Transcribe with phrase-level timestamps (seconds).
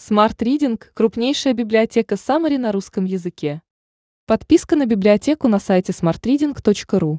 [0.00, 3.60] Smart Reading– крупнейшая библиотека Summary на русском языке.
[4.24, 7.18] Подписка на библиотеку на сайте smartreading.ru.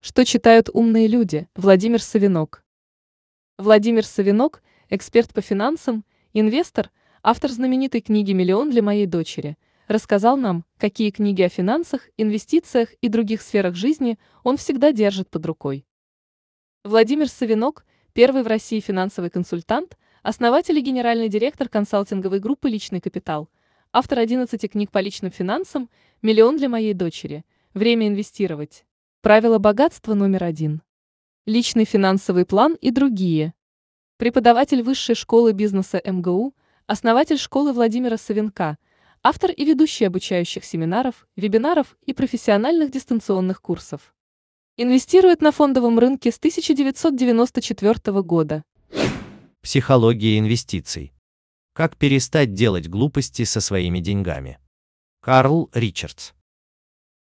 [0.00, 1.46] Что читают умные люди?
[1.54, 2.64] Владимир Савинок.
[3.58, 6.90] Владимир Савинок– эксперт по финансам, инвестор,
[7.22, 13.08] автор знаменитой книги «Миллион для моей дочери», рассказал нам, какие книги о финансах, инвестициях и
[13.08, 15.84] других сферах жизни он всегда держит под рукой.
[16.82, 23.50] Владимир Савинок– первый в России финансовый консультант– основатель и генеральный директор консалтинговой группы «Личный капитал»,
[23.92, 25.90] автор 11 книг по личным финансам,
[26.22, 27.44] «Миллион для моей дочери»,
[27.74, 28.86] «Время инвестировать»,
[29.20, 30.80] «Правила богатства номер один»,
[31.44, 33.52] «Личный финансовый план» и другие.
[34.16, 36.54] Преподаватель Высшей школы бизнеса МГУ,
[36.86, 38.78] основатель школы Владимира Савенка,
[39.22, 44.14] автор и ведущий обучающих семинаров, вебинаров и профессиональных дистанционных курсов.
[44.78, 48.64] Инвестирует на фондовом рынке с 1994 года.
[49.64, 51.14] Психология инвестиций.
[51.72, 54.58] Как перестать делать глупости со своими деньгами.
[55.22, 56.32] Карл Ричардс.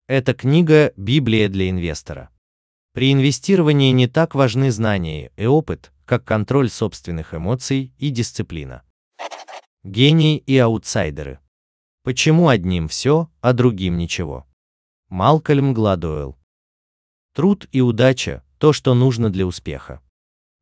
[0.07, 2.29] Эта книга– Библия для инвестора.
[2.93, 8.83] При инвестировании не так важны знания и опыт, как контроль собственных эмоций и дисциплина.
[9.83, 11.41] Гении и аутсайдеры.
[12.03, 14.47] Почему одним все, а другим ничего?
[15.09, 16.37] Малкольм Гладуэлл.
[17.33, 20.01] Труд и удача– то, что нужно для успеха.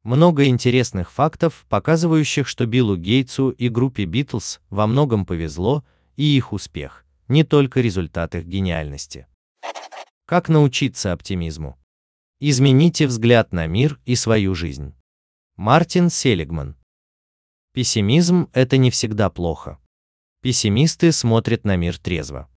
[0.08, 5.84] Много интересных фактов, показывающих, что Биллу Гейтсу и группе Битлз во многом повезло,
[6.16, 9.28] и их успех– не только результат их гениальности.
[10.26, 11.78] Как научиться оптимизму?
[12.40, 14.96] Измените взгляд на мир и свою жизнь.
[15.58, 16.78] Мартин Селигман.
[17.74, 19.78] Пессимизм– это не всегда плохо.
[20.42, 22.48] Пессимисты смотрят на мир трезво.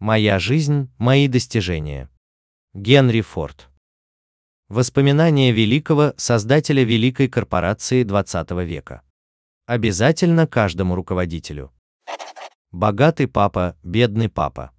[0.00, 2.10] Моя жизнь– мои достижения.
[2.74, 3.68] Генри Форд.
[4.68, 9.00] Воспоминания великого создателя великой корпорации 20 века.
[9.64, 11.72] Обязательно каждому руководителю.
[12.70, 14.72] Богатый папа, бедный папа.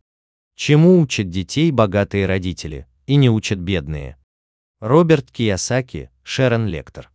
[0.54, 4.18] Чему учат детей богатые родители и не учат бедные?
[4.80, 7.10] Роберт Киясаки, Шерон Лектор.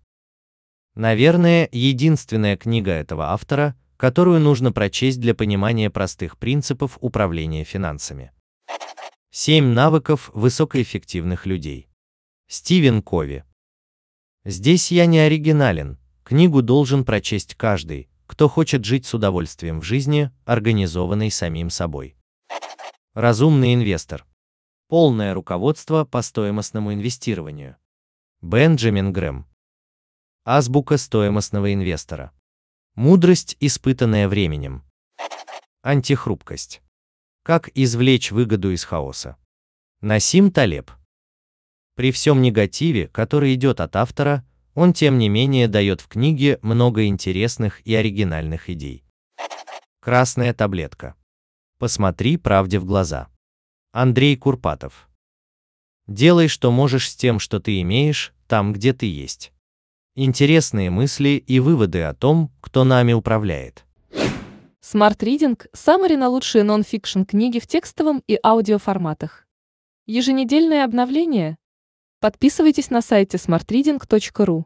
[0.97, 8.33] Наверное, единственная книга этого автора, которую нужно прочесть для понимания простых принципов управления финансами.
[9.31, 11.89] Семь навыков высокоэффективных людей.
[12.57, 13.45] Стивен Кови.
[14.45, 20.31] Здесь я не оригинален, книгу должен прочесть каждый, кто хочет жить с удовольствием в жизни,
[20.45, 22.17] организованной самим собой.
[23.13, 24.25] Разумный инвестор.
[24.87, 27.77] Полное руководство по стоимостному инвестированию.
[28.41, 29.49] Бенджамин Грэм.
[30.45, 32.31] Азбука стоимостного инвестора.
[32.95, 34.85] Мудрость, испытанная временем.
[35.83, 36.83] Антихрупкость.
[37.43, 39.39] Как извлечь выгоду из хаоса.
[40.01, 40.93] Насим Талеб.
[41.97, 44.45] При всем негативе, который идет от автора,
[44.75, 49.05] он тем не менее дает в книге много интересных и оригинальных идей.
[50.01, 51.15] Красная таблетка.
[51.79, 53.29] Посмотри правде в глаза.
[53.93, 55.09] Андрей Курпатов.
[56.07, 59.53] Делай, что можешь с тем, что ты имеешь, там, где ты есть.
[60.17, 63.85] Интересные мысли и выводы о том, кто нами управляет.
[64.83, 69.47] Smart Reading– саммари на лучшие нон-фикшн книги в текстовом и аудиоформатах.
[70.07, 71.57] Еженедельное обновление–
[72.25, 74.65] Подписывайтесь на сайте smartreading.ru.